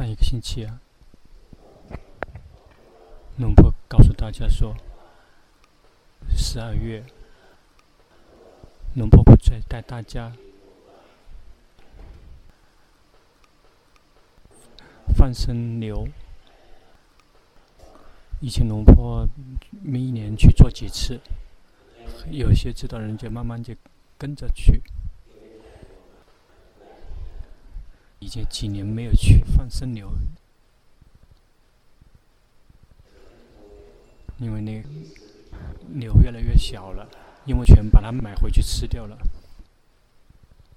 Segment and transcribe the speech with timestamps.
[0.00, 0.80] 上一个星期啊，
[3.36, 4.74] 龙婆告诉大家说，
[6.34, 7.04] 十二月，
[8.94, 10.32] 龙婆不再带大家
[15.14, 16.08] 放生牛。
[18.40, 19.28] 以前龙婆
[19.82, 21.20] 每一年去做几次，
[22.30, 23.74] 有些知道人就慢慢就
[24.16, 24.80] 跟着去。
[28.18, 30.08] 已经几年没有去放生牛，
[34.38, 34.80] 因为那
[35.88, 37.10] 牛越来越小了，
[37.44, 39.18] 因为全把它买回去吃掉了。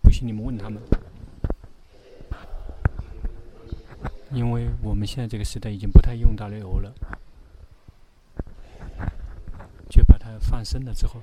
[0.02, 0.82] 不信你们问他们，
[4.32, 6.92] 因为我们现在这个时代已经不太用到牛了，
[9.92, 11.22] 就把它放生了之后，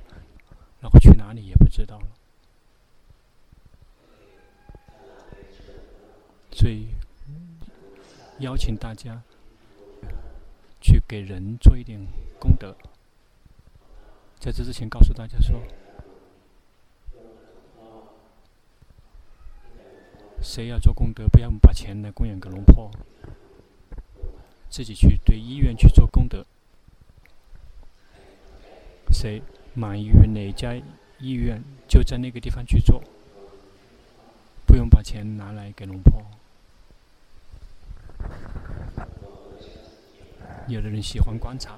[0.81, 2.07] 然后去哪里也不知道了。
[6.61, 6.89] 所以，
[8.41, 9.23] 邀请大家
[10.79, 11.99] 去给人做一点
[12.39, 12.77] 功德。
[14.39, 15.59] 在这之前，告诉大家说，
[20.43, 22.91] 谁要做功德，不要把钱来供养给龙婆，
[24.69, 26.45] 自己去对医院去做功德。
[29.11, 29.41] 谁
[29.73, 30.75] 满意于哪家
[31.19, 33.03] 医院，就在那个地方去做，
[34.67, 36.23] 不用把钱拿来给龙婆。
[40.71, 41.77] 有的人喜欢观察。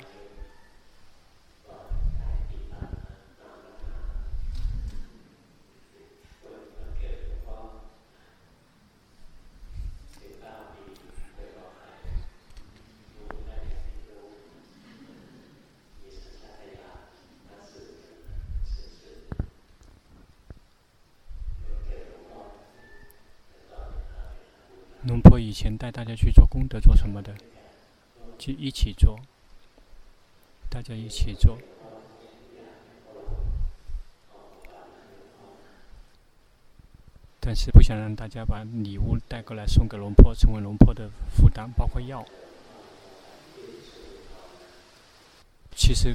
[25.04, 27.34] 龙婆以前带大家去做功德，做什么的？
[28.42, 29.20] 就一起做，
[30.68, 31.56] 大家一起做，
[37.38, 42.26] 但是不想让大家把礼物带过来送给龙婆，成为龙婆的负担，包括药。
[45.76, 46.12] 其实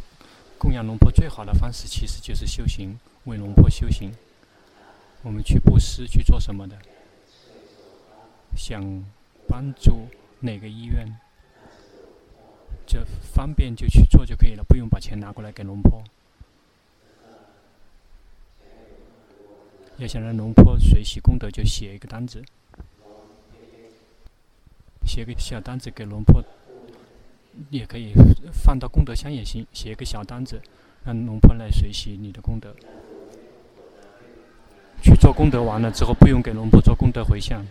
[0.57, 4.11] 供养龙婆最好的方式，其实就是修行，为龙婆修行。
[5.21, 6.77] 我们去布施去做什么的？
[8.57, 8.83] 想
[9.47, 10.09] 帮助
[10.41, 11.17] 哪个医院？
[12.87, 16.01] 就方便就去做就可以了，不用把钱拿过来给龙婆。
[19.97, 22.41] 要想让龙婆随喜功德，就写一个单子，
[25.05, 26.41] 写个小单子给龙婆，
[27.71, 28.13] 也可以
[28.53, 29.67] 放到功德箱也行。
[29.73, 30.61] 写一个小单子，
[31.03, 32.73] 让龙婆来随喜你的功德。
[35.01, 37.65] 去做功德完了之后，不用给龙婆做功德回向。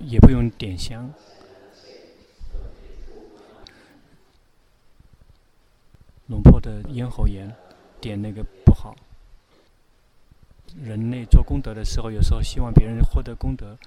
[0.00, 1.08] 也不用点香，
[6.26, 7.54] 龙婆的咽喉炎，
[8.00, 8.96] 点那个不好。
[10.82, 13.78] 人类做功德的时候，有时候希望别人获得功德，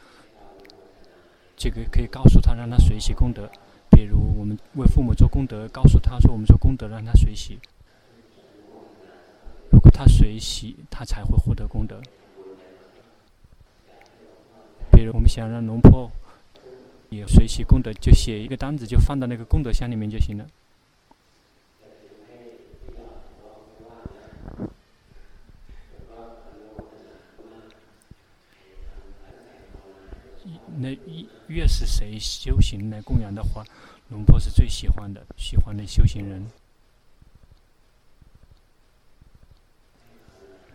[1.58, 3.52] 这个可以告诉他，让他随喜功德。
[3.92, 7.60] 比如我们为父母做功德，告诉他说我们做功德，让他随喜。
[9.70, 12.00] 如果他随喜，他才会获得功德。
[14.94, 16.10] 比如我们想让龙婆
[17.10, 20.48] 也随喜功德，就写一个单子，就放到那个功德箱里面就行了。
[30.82, 30.98] 那
[31.48, 33.66] 越是谁修行来供养的话，
[34.10, 36.46] 龙婆是最喜欢的，喜欢的修行人。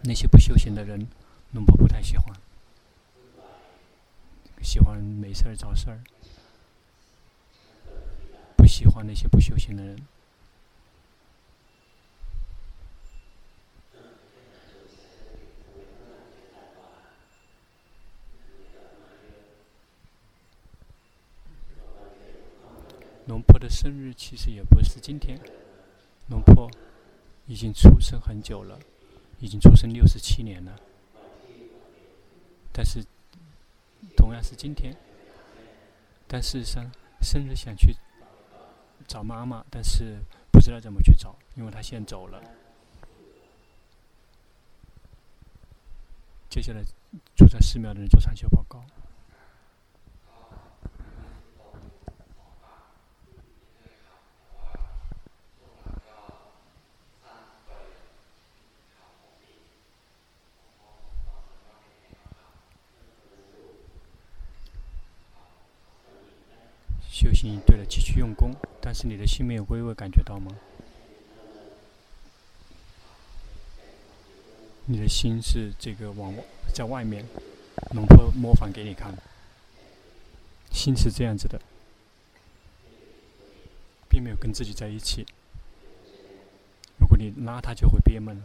[0.03, 1.06] 那些不修行的人，
[1.53, 2.37] 龙婆不太喜欢。
[4.64, 6.00] 喜欢没事儿找事儿，
[8.56, 9.97] 不喜欢那些不修行的人。
[23.27, 25.39] 龙婆的生日其实也不是今天，
[26.28, 26.68] 龙婆
[27.47, 28.78] 已经出生很久了，
[29.39, 30.74] 已经出生六十七年了，
[32.72, 33.04] 但是。
[34.24, 34.97] 同样是今天，
[36.26, 36.91] 但事实上，
[37.21, 37.94] 生日想去
[39.06, 40.18] 找妈妈，但是
[40.50, 42.42] 不知道怎么去找，因为她先走了。
[46.48, 46.82] 接下来，
[47.36, 48.82] 住在寺庙的人做禅修报告。
[67.34, 67.60] 行
[68.19, 70.51] 用功，但是你的心没有微微感觉到吗？
[74.87, 76.34] 你的心是这个往
[76.75, 77.25] 在外面，
[77.93, 79.16] 龙婆模仿给你看，
[80.71, 81.59] 心是这样子的，
[84.09, 85.27] 并没有跟自己在一起。
[86.99, 88.43] 如果你拉它，就会憋闷。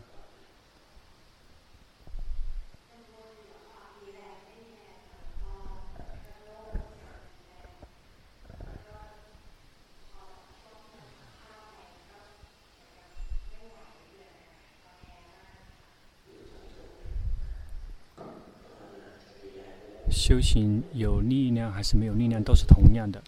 [20.29, 23.19] 修行有力量还是没有力量，都是同样的。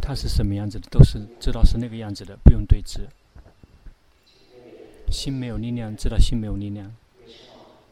[0.00, 3.00] 它是什么样子的，都是知道是那个样子的，不用对峙。
[5.10, 6.90] 心没有力量，知道心没有力量。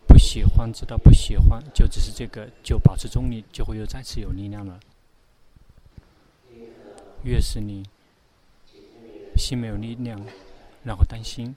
[0.08, 4.80] 不喜欢，知道不喜欢，就只是这个，就保持中立，就会又再次有力量了。
[7.24, 7.86] 越是你
[9.36, 10.24] 心没有力量，
[10.82, 11.54] 然后担心。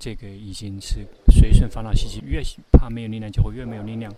[0.00, 2.42] 这个已经是随顺烦恼习气，越
[2.72, 4.10] 怕没有力量，就会越没有力量。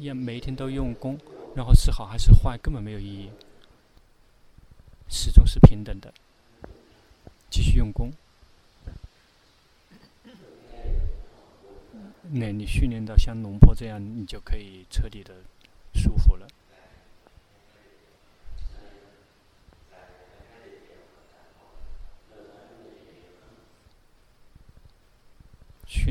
[0.00, 1.18] 要每一天都用功，
[1.56, 3.30] 然后是好还是坏，根本没有意义。
[5.08, 6.12] 始终是平等的，
[7.48, 8.12] 继续用功。
[12.30, 15.34] 那你训练到像龙婆这样，你就可以彻底的
[15.94, 16.46] 舒服了。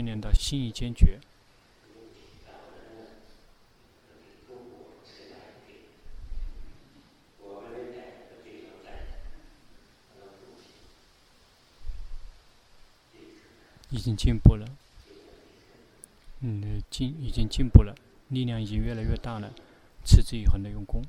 [0.03, 1.17] 训练到心意坚决，
[13.91, 14.67] 已经进步了。
[16.41, 17.95] 嗯，进已经进步了，
[18.27, 19.53] 力量已经越来越大了。
[20.05, 21.01] 持之以恒的用功，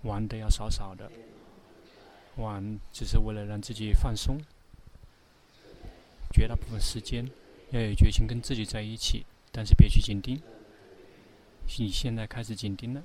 [0.00, 1.12] 玩的要少少的，
[2.36, 4.40] 玩只是为了让自己放松。
[6.34, 7.30] 绝大部分时间
[7.70, 10.42] 要有决心跟自己在一起，但是别去紧盯。
[11.78, 13.00] 你现在开始紧盯了。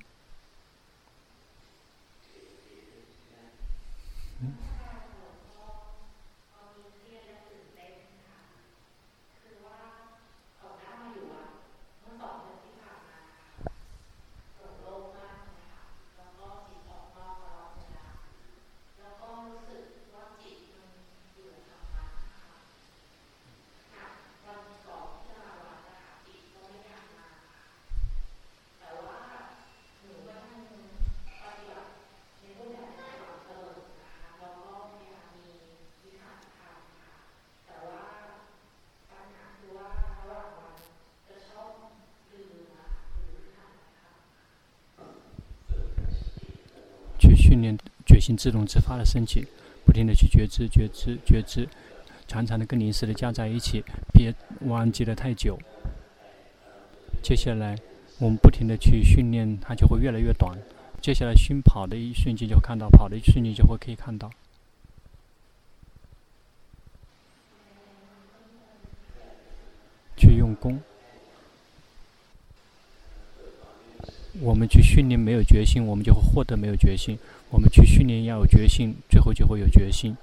[47.50, 47.76] 训练
[48.06, 49.44] 觉性自动自发的升起，
[49.84, 51.68] 不停的去觉知、觉知、觉知，
[52.28, 53.82] 常常的跟临时的加在一起，
[54.12, 55.58] 别忘记了太久。
[57.24, 57.76] 接下来
[58.20, 60.56] 我们不停的去训练，它就会越来越短。
[61.02, 64.30] 接下来心跑的一瞬间就看到，跑的一瞬间就会可以看到。
[70.16, 70.80] 去用功。
[74.40, 77.18] 我们去训练没有决心，我们就会获得没有决心。
[77.50, 80.16] 我们去训练要有决心，最后就会有决心。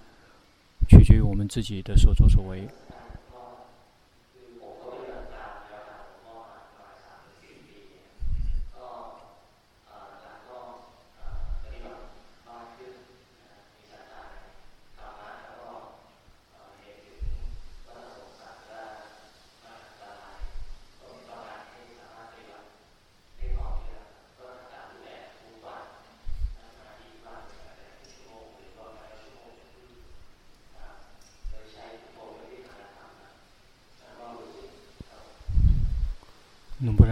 [0.88, 2.64] 取决于我们自己的所作所为。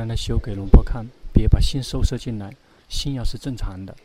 [0.05, 2.55] 龙婆让他修给龙婆看，别把心收摄进来，
[2.87, 3.95] 心要是正常的。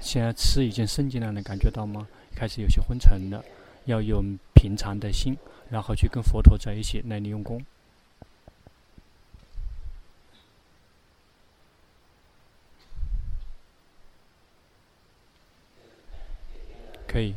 [0.00, 2.06] 现在吃已经升进来了，感觉到吗？
[2.36, 3.44] 开始有些昏沉了，
[3.86, 5.36] 要用平常的心，
[5.68, 7.60] 然后去跟佛陀在一起，来你用功。
[17.08, 17.34] 可以，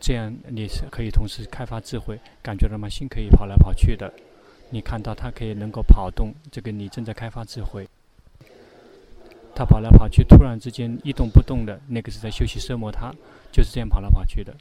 [0.00, 2.88] 这样你是可以同时开发智慧，感觉到吗？
[2.88, 4.12] 心可以跑来跑去的。
[4.70, 7.88] 你看到它可以能够跑动，这个你正在开发智慧。
[9.54, 13.10] 它跑来跑去，突然之间一动不动的，那个是在休息奢摩他，
[13.50, 14.54] 就是这样跑来跑去的。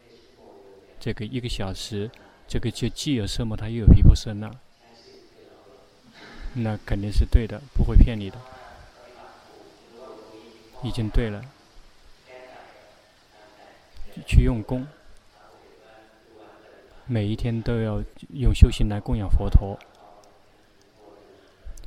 [1.00, 2.10] 这个一个小时，
[2.48, 4.50] 这个就既有色魔他又有皮婆舍那，
[6.54, 8.38] 那肯定是对的，不会骗你的，
[10.82, 11.44] 已经对了，
[14.26, 14.88] 去用功，
[17.06, 19.78] 每一天都要用修行来供养佛陀，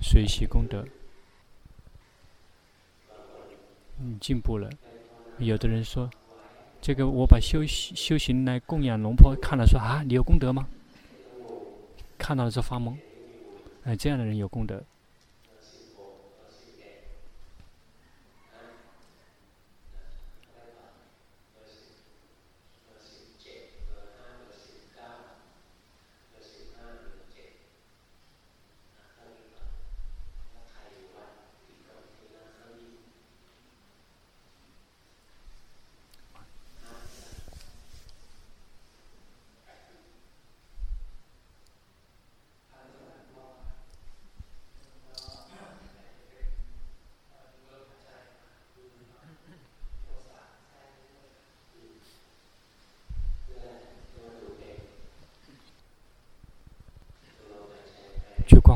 [0.00, 0.84] 随喜功德。
[4.00, 4.70] 嗯进步了，
[5.38, 6.08] 有的人说，
[6.80, 10.68] 这个我把修修行来供养龙婆，看了说啊，你有功德吗？
[12.16, 12.96] 看到了就发懵，
[13.84, 14.82] 哎，这样的人有功德。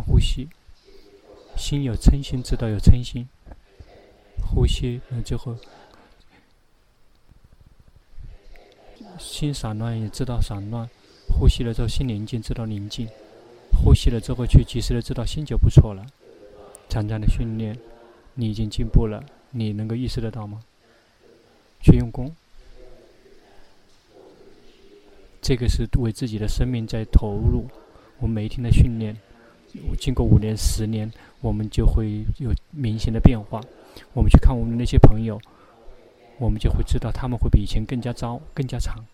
[0.05, 0.49] 呼吸，
[1.57, 3.29] 心有嗔心，知道有嗔心。
[4.41, 5.57] 呼吸，那之后，
[9.19, 10.88] 心散乱也知道散乱。
[11.29, 13.09] 呼吸了之后，心宁静，知道宁静。
[13.71, 16.07] 呼吸了之后，去及时的知道心就不错了。
[16.88, 17.76] 常常的训练，
[18.35, 19.25] 你已经进步了。
[19.50, 20.62] 你能够意识得到吗？
[21.83, 22.35] 去用功，
[25.41, 27.67] 这个是为自己的生命在投入。
[28.19, 29.17] 我每一天的训练。
[29.99, 31.11] 经过五年、十年，
[31.41, 33.61] 我们就会有明显的变化。
[34.12, 35.41] 我们去看我们那些朋友，
[36.38, 39.05] 我们就会知道他们会比以前更加糟、更加长。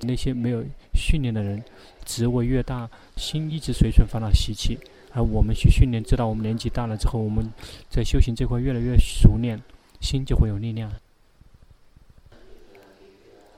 [0.00, 0.64] 那些没有
[0.94, 1.62] 训练的人，
[2.04, 4.78] 职位越大，心一直随顺烦恼习气。
[5.12, 7.50] 而我们去训练，知道我们年纪大了之后，我们
[7.90, 9.60] 在修行这块越来越熟练，
[10.00, 10.92] 心就会有力量。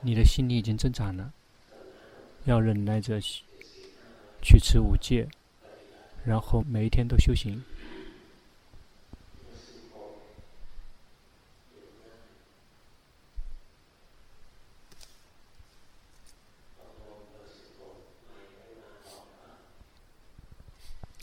[0.01, 1.31] 你的心力已经增长了，
[2.45, 3.19] 要忍耐着
[4.41, 5.27] 去持五戒。
[6.23, 7.63] 然后每一天都修行。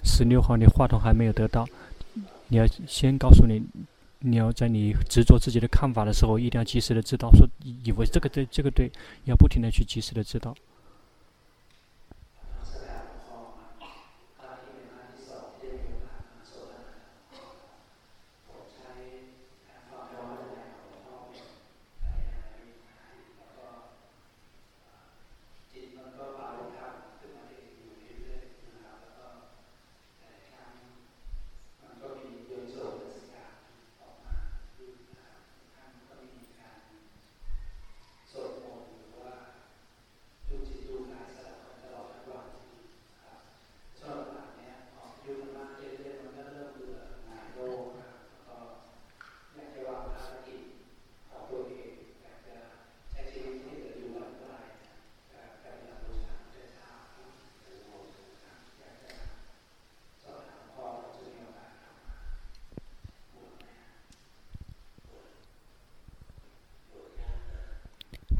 [0.03, 1.65] 十六号，你话筒还没有得到，
[2.49, 3.63] 你要先告诉你，
[4.19, 8.91] 你要在你执着自己的看法的时候，一定要及时的知道，说以为这个对，这个对，
[9.27, 10.57] 要不停的去及时的知道。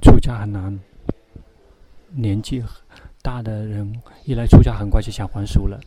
[0.01, 0.79] 出家很难，
[2.11, 2.63] 年纪
[3.23, 5.81] 大的人一来出家，很快就想还俗了。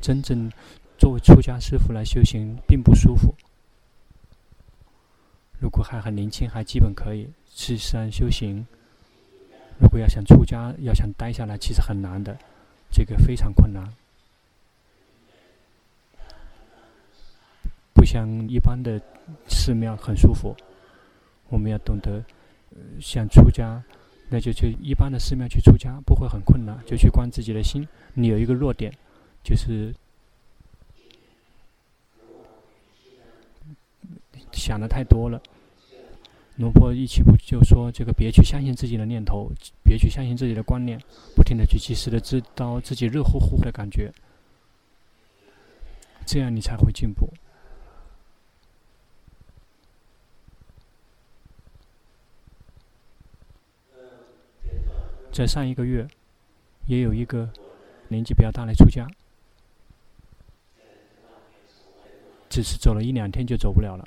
[0.00, 0.48] 真正
[0.96, 3.34] 作为出家师父来修行，并不舒服。
[5.58, 7.28] 如果还很年轻，还基本可以。
[7.50, 8.64] 实际上修行，
[9.80, 12.38] 如果要想出家，要想待下来，其实很难的，
[12.92, 13.82] 这个非常困难。
[17.92, 19.00] 不像一般的
[19.48, 20.54] 寺庙很舒服，
[21.48, 22.22] 我们要懂得。
[23.00, 23.82] 想出家，
[24.28, 26.78] 那就去一般的寺庙去出家，不会很困难。
[26.86, 28.92] 就去观自己的心，你有一个弱点，
[29.42, 29.94] 就是
[34.52, 35.40] 想的太多了。
[36.56, 39.48] 龙婆一起不就说这个，别去相信自己的念头，
[39.84, 41.00] 别去相信自己的观念，
[41.36, 44.12] 不停的去及时的知道自己热乎乎的感觉，
[46.26, 47.32] 这样你才会进步。
[55.38, 56.04] 在上一个月，
[56.86, 57.48] 也有一个
[58.08, 59.08] 年纪比较大的出家，
[62.50, 64.04] 只是走了一两天就走不了了，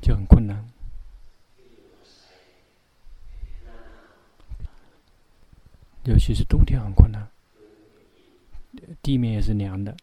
[0.00, 0.64] 就很困难。
[6.04, 7.28] 尤其是冬天很困难，
[9.02, 9.96] 地面也是凉的。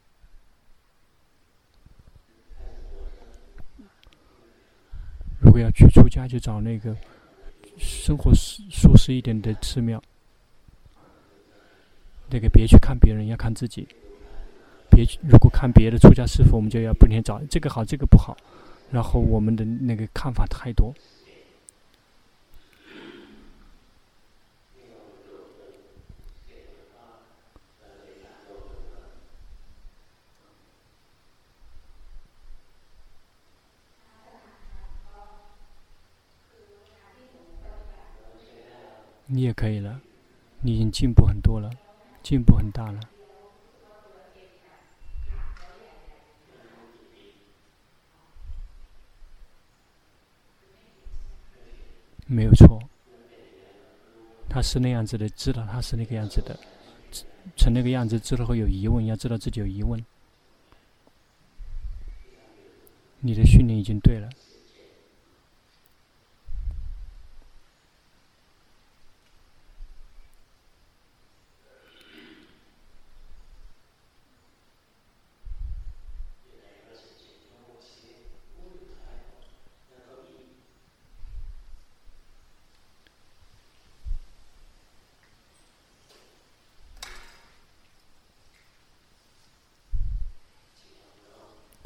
[5.40, 6.94] 如果要去出家，就找那个
[7.80, 10.02] 生活舒舒适一点的寺庙。
[12.30, 13.88] 那个别去看别人，要看自己。
[14.92, 18.38] 别，如果看别的出家师傅，我们就要不停找这个好，这个不好。
[18.92, 20.94] 然后我们的那个看法太多。
[39.32, 40.02] 你也可以了，
[40.62, 41.70] 你已经进步很多了，
[42.24, 43.00] 进步很大了。
[52.26, 52.82] 没有错，
[54.50, 56.60] 他是那样子的，知道他是那个样子的，
[57.56, 60.04] 成那个样子之后有疑问，要知道自己有疑问。
[63.20, 64.28] 你的训练已经对了。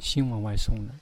[0.04, 0.94] 心往外送了。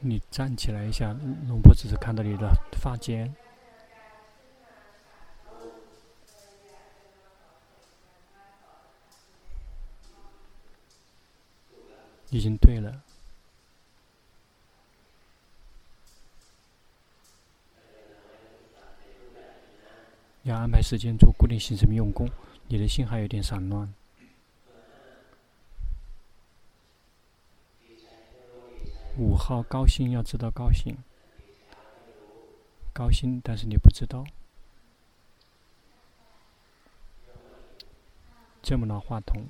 [0.00, 1.16] 你站起来一下，
[1.48, 2.48] 龙婆只是看到你的
[2.80, 3.34] 发尖，
[12.30, 13.02] 已经对了。
[20.46, 22.30] 要安排时间做固定形式用功，
[22.68, 23.92] 你的心还有点散乱。
[29.18, 30.96] 五号高兴，要知道高兴，
[32.92, 34.24] 高兴，但是你不知道。
[38.62, 39.42] 这么拿话筒。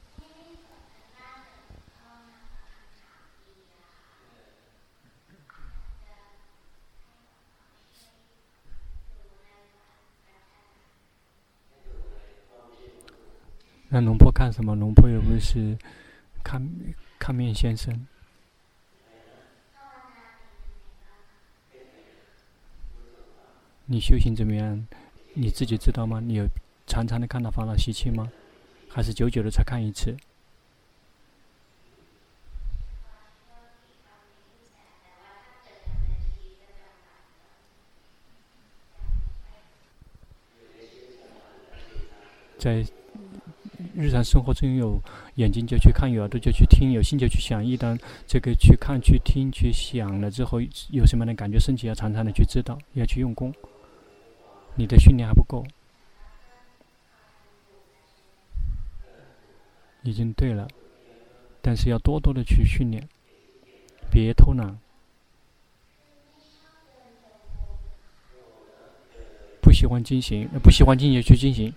[13.99, 14.75] 那龙婆看什么？
[14.75, 15.75] 龙婆又不是
[16.45, 16.63] 看
[17.19, 18.07] 看面先生。
[23.87, 24.87] 你修行怎么样？
[25.33, 26.21] 你自己知道吗？
[26.21, 26.45] 你有
[26.87, 28.31] 常常的看到烦恼习气吗？
[28.91, 30.15] 还是久久的才看一次？
[42.59, 42.85] 在。
[43.97, 45.01] 日常生活中有
[45.37, 47.65] 眼睛就去看，有耳朵就去听，有心就去想。
[47.65, 53.53] 一旦这个去看、去听、去想了之后，有什么样的感觉身体，要常常的去知道，要去用功。
[54.75, 55.65] 你的训练还不够，
[60.03, 60.69] 已经对了，
[61.63, 63.09] 但是要多多的去训练，
[64.11, 64.79] 别偷懒。
[69.63, 71.73] 不喜欢进行，不喜欢进行就去进行。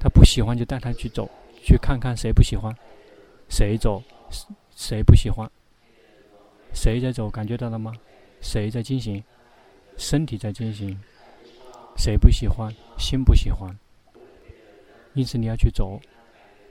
[0.00, 1.30] 他不喜欢就带他去走，
[1.62, 2.74] 去看看谁不喜欢，
[3.50, 4.02] 谁走，
[4.74, 5.48] 谁不喜欢，
[6.72, 7.92] 谁在走，感觉到了吗？
[8.40, 9.22] 谁在进行？
[9.98, 10.98] 身体在进行。
[11.98, 12.74] 谁不喜欢？
[12.98, 13.76] 心不喜欢。
[15.12, 16.00] 因此你要去走，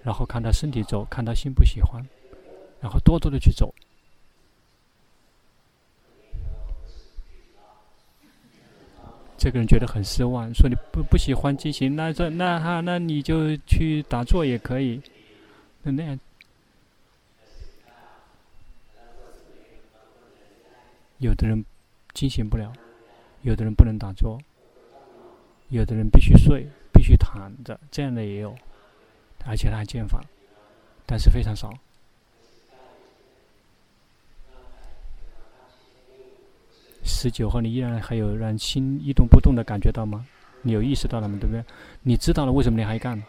[0.01, 2.03] 然后看他身体走，看他心不喜欢，
[2.81, 3.71] 然后多多的去走。
[9.39, 15.01] 这个人觉得很失望，说你不不喜欢进行，那这那哈，那你就去打坐也可以，
[15.81, 16.19] 那那样。
[21.19, 21.63] 有的人
[22.13, 22.71] 进行不了，
[23.41, 24.37] 有的人不能打坐，
[25.69, 28.53] 有的人必须睡，必须躺着，这样的也有，
[29.45, 30.21] 而且他还建房，
[31.05, 31.73] 但是非常少。
[37.03, 40.25] 十九号，你依然还有让心一动不动的感觉到吗？
[40.61, 41.37] 你有意识到了吗？
[41.39, 41.63] 对不对？
[42.03, 43.21] 你知道了为什么你还干？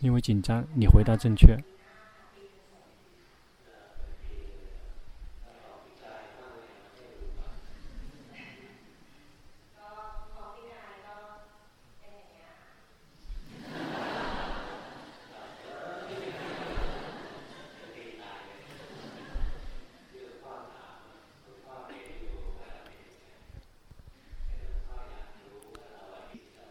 [0.00, 0.64] 因为紧张。
[0.74, 1.56] 你回答正确。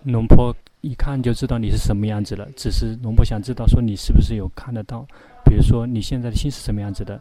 [0.05, 5.05] 龙婆一看就知道你是什么样子了，只是龙婆想知道说你是不是有看得到，
[5.43, 7.19] 比如说你现在的心是什么样子的。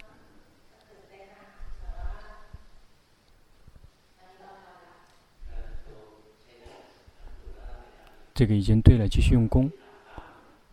[8.34, 9.70] 这个已经对了，继续用功，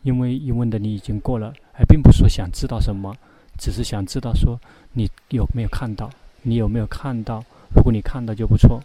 [0.01, 3.15] 因为一问的你已经过了，还并不是说想知道什么，
[3.57, 4.59] 只是想知道说
[4.93, 6.09] 你有没有看到，
[6.41, 7.41] 你有没有看到？
[7.73, 8.81] 如果你看到就不错。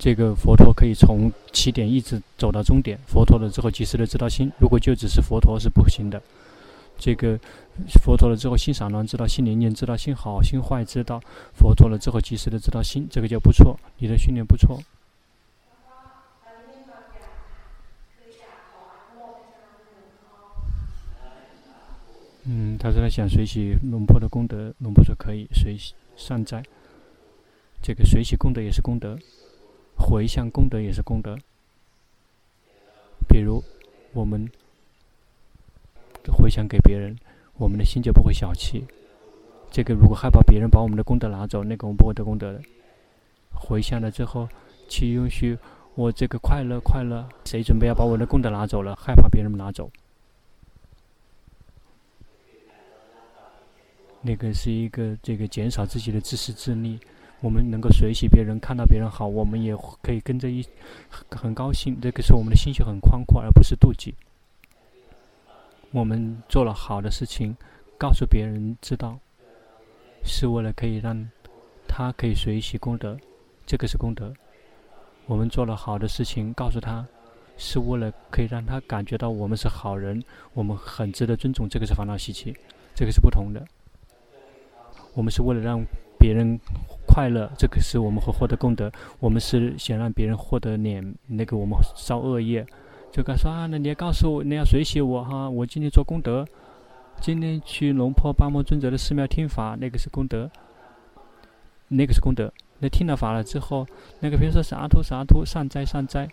[0.00, 4.50] 这个佛陀可以从起点一直走到终点，佛陀了之后及时的知道心。
[4.58, 6.22] 如果就只是佛陀是不行的。
[6.98, 7.38] 这个
[8.02, 11.20] 佛陀了之后心散乱知道心灵念知道心好心坏知道
[11.54, 14.82] 佛陀了之后及时的知道心，这个就不错，你的训练不错。
[22.44, 26.62] 嗯，他说他想随喜龙婆的功德，龙婆说可以随喜善哉。
[27.82, 29.18] 这个随喜功德也是功德，
[30.00, 31.38] 回向功德也是功德。
[33.28, 33.62] 比如
[34.12, 34.50] 我们
[36.26, 37.16] 回向给别人，
[37.58, 38.86] 我们的心就不会小气。
[39.70, 42.60] 这个如果害怕别人把我们的功德拿走，那个我们不会得功德的。
[43.52, 44.48] 回向了之后，
[44.88, 45.56] 去允许
[45.94, 48.96] 我这个快乐快乐，谁准备要把我的功德拿走了？
[48.96, 49.88] 害怕别人拿走。
[54.22, 56.98] 那个是一个这个减少自己的自私自利，
[57.40, 60.64] 我们能够随喜别人，看到别人好，我们也可以跟着一
[61.30, 61.98] 很高兴。
[62.00, 64.14] 这个是我们的心胸很宽阔，而不是妒忌。
[65.90, 67.56] 我们做了好的事情，
[67.98, 69.18] 告诉别人知道，
[70.22, 71.28] 是为了可以让
[71.88, 73.18] 他可以随喜功德，
[73.66, 74.32] 这个是功德。
[75.26, 77.06] 我们做了好的事情，告诉他，
[77.56, 80.22] 是为了可以让他感觉到我们是好人，
[80.52, 82.54] 我们很值得尊重，这个是烦恼习气，
[82.94, 83.66] 这个是不同的。
[85.14, 85.82] 我们是为了让
[86.18, 86.58] 别人
[87.12, 88.90] 快乐，这个是我们会获得功德。
[89.18, 92.64] 我们是想让别人获得脸，那个我们造恶业，
[93.10, 96.46] 就该说啊，那你要告诉我，你要随喜我哈，我今天做功德，
[97.20, 100.48] 今天去龙坡八摩尊者的寺庙听法，那个是功德，
[101.88, 102.52] 那个是功德。
[102.78, 103.84] 那听了法了之后，
[104.20, 106.28] 那个比如说啥图啥图，善哉善哉，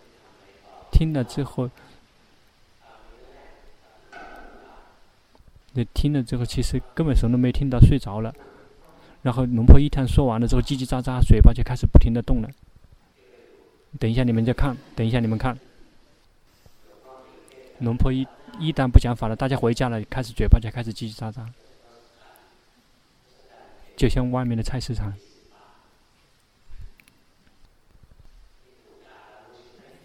[0.92, 1.68] 听了之后，
[5.72, 8.32] 那听了之后，其实根本什么都没听到，睡着了。
[9.28, 12.48] 然后龙婆一谈说完了之后，叽叽喳喳，嘴巴就开始不停的动了。
[14.00, 15.58] 等一下你们再看，等一下你们看。
[17.80, 18.26] 龙婆一
[18.58, 21.46] 一旦不讲法了，大家回家了，开始嘴巴就开始叽叽喳喳，
[23.98, 25.12] 就像外面的菜市场。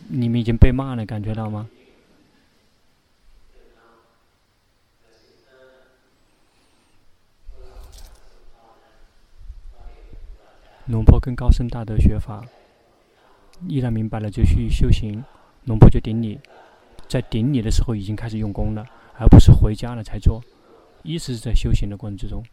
[0.10, 1.70] 你们已经被骂了，感觉到吗？
[10.86, 12.44] 龙婆跟高僧大德学法，
[13.68, 15.24] 一旦明白了就去修行。
[15.64, 16.38] 龙婆就顶礼，
[17.08, 18.86] 在顶礼的时候已经开始用功了，
[19.18, 20.44] 而不是回家了才做，
[21.02, 22.44] 一直是在修行的过程之中。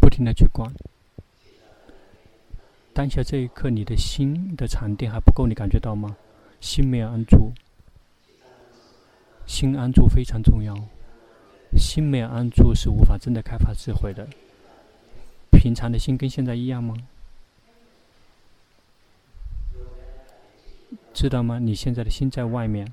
[0.00, 0.72] 不停的去观，
[2.92, 6.16] 当下这一刻，你的心的禅定还不够，你感觉到吗？
[6.60, 7.52] 心没有安住，
[9.46, 10.74] 心安住非常重要。
[11.76, 14.26] 心没有安住是无法真的开发智慧的。
[15.52, 16.96] 平常的心跟现在一样吗？
[21.12, 21.58] 知道吗？
[21.58, 22.92] 你现在的心在外面，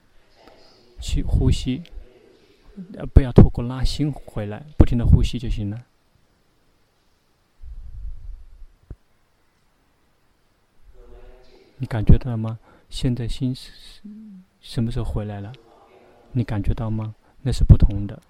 [1.00, 1.82] 去呼吸，
[3.14, 5.86] 不要透过拉心回来，不停的呼吸就行了。
[11.78, 12.58] 你感觉到了吗？
[12.90, 13.72] 现在心是
[14.62, 15.52] 什么时候回来了？
[16.32, 17.16] 你感觉到吗？
[17.42, 18.22] 那是不同的。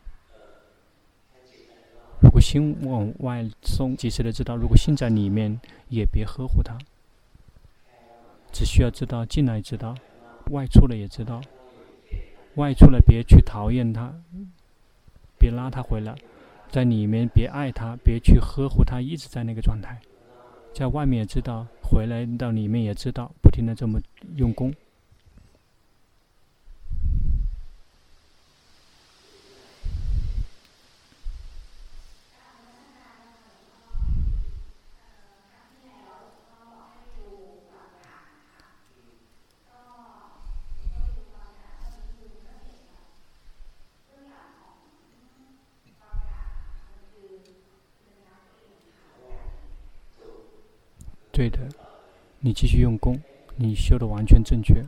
[2.22, 6.78] 如果心往外送，及时的知道；如果心在里面，也别呵护它。
[8.52, 9.96] 只需要知道进来知道，
[10.52, 11.42] 外出了也知道。
[12.56, 14.14] 外出了别去讨厌他，
[15.38, 16.16] 别拉他回来，
[16.72, 20.00] 在里面别爱他，别去呵护他，一直在那个状态。
[20.76, 23.98] 在外面也知道，回来到里面也知道，不停的这么
[24.36, 24.74] 用功。
[51.32, 51.60] 对的，
[52.40, 53.22] 你继续用功，
[53.58, 54.82] 你修的完全正确。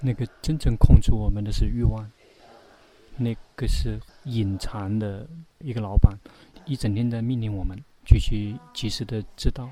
[0.00, 2.10] 那个真正控制我们的是欲望，
[3.18, 6.16] 那个是隐藏的一个老板，
[6.64, 7.78] 一整天在命令我们。
[8.06, 9.68] 继续及时的知道，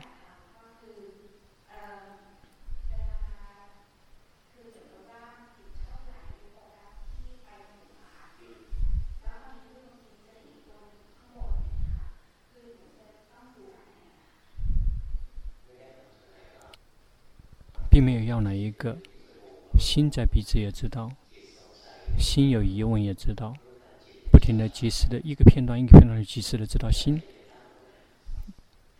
[17.88, 18.96] 并没有要哪一个，
[19.78, 21.10] 心在彼此也知道，
[22.18, 23.54] 心有疑问也知道，
[24.30, 27.20] 不停的及时的一个片段一个片段的及时的知道心。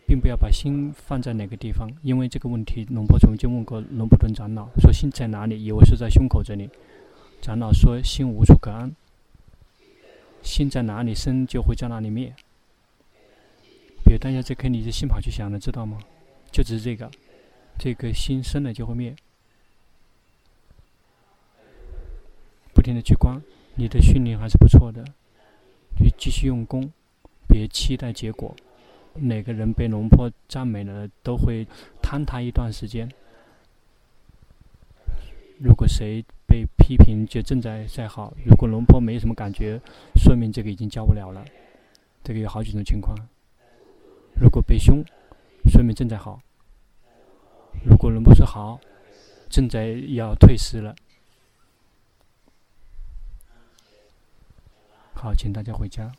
[0.09, 5.61] 并不要把心放在哪个地方，因为这个问题，龙婆曾经问过龙普顿长老，说心在哪里？
[5.61, 6.69] 以为是在胸口这里。
[7.41, 8.95] 长老说心无处可安，
[10.41, 12.33] 心在哪里生就会在哪里灭。
[14.05, 15.99] 比如大家这颗你的心跑去想了，知道吗？
[16.53, 17.11] 就只是这个，
[17.77, 19.13] 这个心生了就会灭。
[22.87, 23.37] 不停的去观，
[23.75, 25.03] 你的训练还是不错的，
[25.99, 26.89] 你继续用功，
[27.45, 28.55] 别期待结果。
[29.13, 31.67] 哪个人被龙婆赞美了，都会
[32.01, 33.11] 坍塌一段时间。
[35.59, 39.77] 如果谁被批评，就正在在好；如果龙婆没什么感觉，
[40.15, 41.43] 说明这个已经教不了了。
[42.23, 43.13] 这个有好几种情况。
[44.39, 45.03] 如果被凶，
[45.69, 46.39] 说明正在好；
[47.83, 48.79] 如果龙婆说好，
[49.49, 50.95] 正在要退失了。
[55.19, 56.11] 好，请大家回家。